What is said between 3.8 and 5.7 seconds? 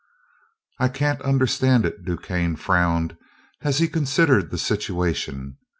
considered the situation.